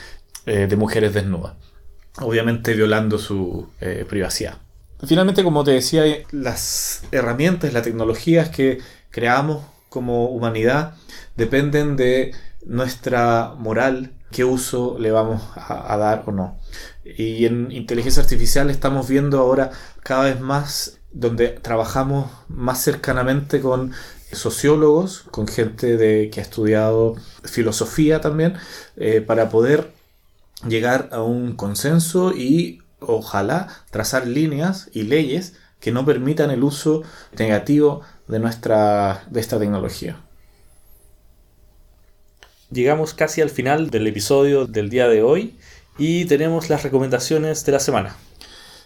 de 0.45 0.75
mujeres 0.77 1.13
desnudas, 1.13 1.51
obviamente 2.21 2.73
violando 2.73 3.17
su 3.17 3.67
privacidad. 4.07 4.57
Finalmente, 5.05 5.43
como 5.43 5.65
te 5.65 5.71
decía, 5.71 6.05
las 6.31 7.03
herramientas, 7.11 7.73
las 7.73 7.83
tecnologías 7.83 8.47
que 8.47 8.79
creamos 9.13 9.63
como 9.89 10.25
humanidad 10.29 10.95
dependen 11.37 11.95
de 11.95 12.33
nuestra 12.65 13.53
moral, 13.57 14.13
qué 14.31 14.43
uso 14.43 14.97
le 14.99 15.11
vamos 15.11 15.41
a, 15.55 15.95
dar 15.97 16.23
o 16.25 16.31
no. 16.31 16.57
Y 17.05 17.45
en 17.45 17.71
inteligencia 17.71 18.23
artificial 18.23 18.71
estamos 18.71 19.07
viendo 19.07 19.39
ahora 19.39 19.69
cada 20.01 20.23
vez 20.23 20.39
más 20.39 20.97
donde 21.11 21.49
trabajamos 21.49 22.31
más 22.47 22.81
cercanamente 22.83 23.61
con 23.61 23.91
sociólogos, 24.31 25.25
con 25.29 25.47
gente 25.47 25.95
de, 25.95 26.31
que 26.31 26.39
ha 26.39 26.43
estudiado 26.43 27.15
filosofía 27.43 28.19
también, 28.19 28.55
eh, 28.97 29.21
para 29.21 29.49
poder 29.49 29.93
llegar 30.67 31.09
a 31.11 31.21
un 31.21 31.55
consenso 31.55 32.31
y 32.31 32.81
ojalá 32.99 33.67
trazar 33.91 34.25
líneas 34.25 34.89
y 34.91 35.03
leyes 35.03 35.53
que 35.83 35.91
no 35.91 36.05
permitan 36.05 36.49
el 36.49 36.63
uso 36.63 37.03
negativo 37.37 38.03
de 38.29 38.39
nuestra 38.39 39.25
de 39.29 39.41
esta 39.41 39.59
tecnología. 39.59 40.15
Llegamos 42.71 43.13
casi 43.13 43.41
al 43.41 43.49
final 43.49 43.89
del 43.89 44.07
episodio 44.07 44.65
del 44.65 44.89
día 44.89 45.09
de 45.09 45.23
hoy 45.23 45.57
y 45.97 46.23
tenemos 46.23 46.69
las 46.69 46.83
recomendaciones 46.83 47.65
de 47.65 47.73
la 47.73 47.81
semana. 47.81 48.15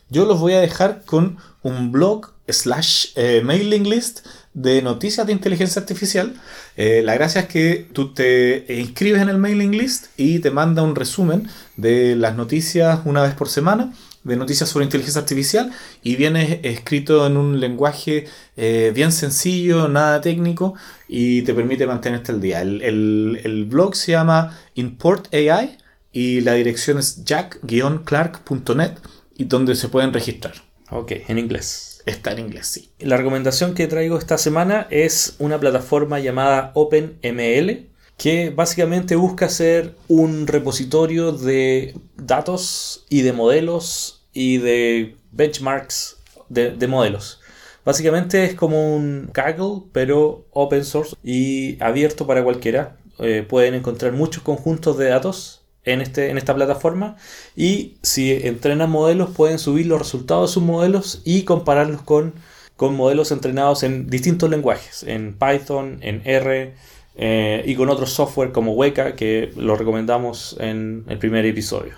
Yo 0.10 0.26
los 0.26 0.40
voy 0.40 0.54
a 0.54 0.60
dejar 0.60 1.04
con 1.06 1.38
un 1.62 1.92
blog 1.92 2.32
slash 2.48 3.10
eh, 3.16 3.42
mailing 3.44 3.88
list 3.88 4.26
de 4.56 4.82
noticias 4.82 5.28
de 5.28 5.34
inteligencia 5.34 5.80
artificial. 5.80 6.34
Eh, 6.78 7.04
la 7.04 7.14
gracia 7.14 7.42
es 7.42 7.48
que 7.48 7.88
tú 7.94 8.16
te 8.16 8.66
inscribes 8.70 9.22
en 9.22 9.30
el 9.30 9.38
mailing 9.38 9.78
list 9.78 10.08
y 10.18 10.40
te 10.40 10.50
manda 10.50 10.82
un 10.82 10.96
resumen 10.96 11.48
de 11.76 12.16
las 12.16 12.36
noticias 12.36 13.02
una 13.06 13.22
vez 13.22 13.36
por 13.36 13.50
semana, 13.50 13.94
de 14.28 14.36
noticias 14.36 14.70
sobre 14.70 14.86
inteligencia 14.86 15.22
artificial, 15.22 15.72
y 16.04 16.16
viene 16.16 16.60
escrito 16.64 17.26
en 17.26 17.38
un 17.38 17.60
lenguaje 17.60 18.26
eh, 18.58 18.92
bien 18.94 19.12
sencillo, 19.12 19.88
nada 19.88 20.22
técnico, 20.22 20.76
y 21.08 21.42
te 21.44 21.54
permite 21.54 21.88
mantenerte 21.88 22.32
al 22.32 22.42
día. 22.42 22.62
El, 22.62 22.82
el- 22.82 23.42
el 23.44 23.66
blog 23.66 23.96
se 23.96 24.12
llama 24.12 24.58
Import 24.76 25.34
AI 25.34 25.78
y 26.12 26.42
la 26.42 26.54
dirección 26.54 26.98
es 27.00 27.24
jack-clark.net 27.26 28.92
y 29.38 29.46
donde 29.46 29.76
se 29.76 29.88
pueden 29.90 30.14
registrar. 30.14 30.54
Ok, 30.90 31.12
en 31.28 31.38
inglés. 31.38 32.02
Está 32.06 32.32
en 32.32 32.40
inglés, 32.40 32.68
sí. 32.68 32.90
La 33.00 33.18
recomendación 33.18 33.74
que 33.74 33.88
traigo 33.88 34.18
esta 34.18 34.38
semana 34.38 34.88
es 34.90 35.36
una 35.40 35.60
plataforma 35.60 36.20
llamada 36.20 36.72
OpenML 36.74 37.88
que 38.18 38.50
básicamente 38.50 39.16
busca 39.16 39.48
ser 39.50 39.96
un 40.08 40.48
repositorio 40.48 41.34
de 41.34 41.94
datos 42.16 43.06
y 43.10 43.22
de 43.22 43.34
modelos 43.34 44.17
y 44.38 44.60
de 44.60 45.16
benchmarks 45.32 46.18
de, 46.48 46.70
de 46.70 46.88
modelos. 46.88 47.42
Básicamente 47.84 48.44
es 48.44 48.54
como 48.54 48.96
un 48.96 49.32
Kaggle, 49.34 49.82
pero 49.92 50.46
open 50.52 50.86
source 50.86 51.16
y 51.24 51.82
abierto 51.82 52.28
para 52.28 52.44
cualquiera. 52.44 52.98
Eh, 53.18 53.44
pueden 53.48 53.74
encontrar 53.74 54.14
muchos 54.14 54.44
conjuntos 54.44 54.96
de 55.00 55.08
datos 55.08 55.64
en, 55.86 56.02
este, 56.02 56.30
en 56.30 56.38
esta 56.38 56.54
plataforma 56.54 57.16
y 57.56 57.98
si 58.04 58.32
entrenan 58.32 58.92
modelos 58.92 59.32
pueden 59.32 59.58
subir 59.58 59.88
los 59.88 59.98
resultados 59.98 60.52
de 60.52 60.54
sus 60.54 60.62
modelos 60.62 61.24
y 61.26 61.42
compararlos 61.42 62.04
con, 62.04 62.36
con 62.76 62.96
modelos 62.96 63.32
entrenados 63.32 63.82
en 63.82 64.08
distintos 64.08 64.52
lenguajes, 64.52 65.02
en 65.02 65.36
Python, 65.36 65.98
en 66.02 66.22
R 66.26 66.76
eh, 67.16 67.64
y 67.66 67.74
con 67.74 67.90
otros 67.90 68.12
software 68.12 68.52
como 68.52 68.74
Weka 68.74 69.16
que 69.16 69.52
lo 69.56 69.76
recomendamos 69.76 70.58
en 70.60 71.06
el 71.08 71.18
primer 71.18 71.44
episodio. 71.48 71.94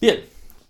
Bien, 0.00 0.18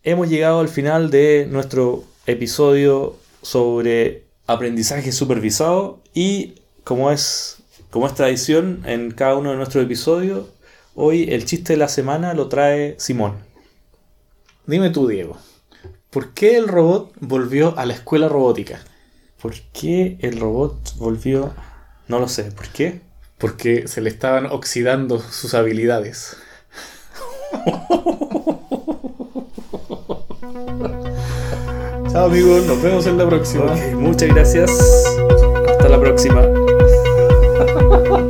hemos 0.03 0.29
llegado 0.29 0.61
al 0.61 0.69
final 0.69 1.11
de 1.11 1.47
nuestro 1.51 2.05
episodio 2.27 3.17
sobre 3.43 4.25
aprendizaje 4.47 5.13
supervisado 5.13 6.01
y 6.15 6.63
como 6.85 7.11
es, 7.11 7.59
como 7.91 8.07
es 8.07 8.15
tradición 8.15 8.83
en 8.87 9.11
cada 9.11 9.37
uno 9.37 9.51
de 9.51 9.57
nuestros 9.57 9.85
episodios, 9.85 10.47
hoy 10.95 11.29
el 11.31 11.45
chiste 11.45 11.75
de 11.75 11.79
la 11.79 11.89
semana 11.89 12.35
lo 12.35 12.49
trae 12.49 12.95
Simón. 12.99 13.37
Dime 14.67 14.91
tú, 14.91 15.07
Diego, 15.07 15.37
¿por 16.11 16.33
qué 16.35 16.57
el 16.57 16.69
robot 16.69 17.13
volvió 17.21 17.79
a 17.79 17.87
la 17.87 17.95
escuela 17.95 18.29
robótica? 18.29 18.81
¿Por 19.41 19.55
qué 19.73 20.19
el 20.21 20.41
robot 20.41 20.97
volvió? 20.97 21.55
No 22.09 22.19
lo 22.19 22.29
sé, 22.29 22.45
¿por 22.53 22.69
qué? 22.69 23.01
Porque 23.39 23.87
se 23.89 24.01
le 24.01 24.11
estaban 24.11 24.47
oxidando 24.47 25.21
sus 25.21 25.55
habilidades. 25.55 26.37
Chao 32.19 32.27
amigos, 32.27 32.67
nos 32.67 32.83
vemos 32.83 33.07
en 33.07 33.17
la 33.17 33.29
próxima. 33.29 33.77
Muchas 33.95 34.29
gracias. 34.31 34.73
Hasta 35.69 35.89
la 35.89 36.01
próxima. 36.01 36.43